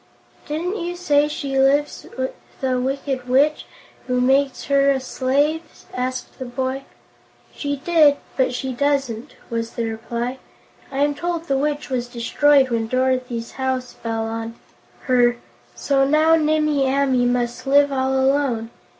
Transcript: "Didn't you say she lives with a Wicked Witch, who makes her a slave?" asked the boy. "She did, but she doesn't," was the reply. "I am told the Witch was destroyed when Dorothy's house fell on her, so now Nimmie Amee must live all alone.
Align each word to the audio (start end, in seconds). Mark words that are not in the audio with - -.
"Didn't 0.47 0.77
you 0.77 0.95
say 0.95 1.27
she 1.27 1.59
lives 1.59 2.07
with 2.17 2.33
a 2.63 2.79
Wicked 2.79 3.29
Witch, 3.29 3.67
who 4.07 4.19
makes 4.19 4.63
her 4.63 4.89
a 4.89 4.99
slave?" 4.99 5.61
asked 5.93 6.39
the 6.39 6.45
boy. 6.45 6.85
"She 7.53 7.75
did, 7.75 8.17
but 8.35 8.51
she 8.51 8.73
doesn't," 8.73 9.35
was 9.51 9.73
the 9.73 9.85
reply. 9.85 10.39
"I 10.91 11.03
am 11.03 11.13
told 11.13 11.43
the 11.43 11.55
Witch 11.55 11.91
was 11.91 12.07
destroyed 12.07 12.71
when 12.71 12.87
Dorothy's 12.87 13.51
house 13.51 13.93
fell 13.93 14.23
on 14.25 14.55
her, 15.01 15.37
so 15.75 16.03
now 16.03 16.33
Nimmie 16.33 16.87
Amee 16.91 17.27
must 17.27 17.67
live 17.67 17.91
all 17.91 18.15
alone. 18.15 18.71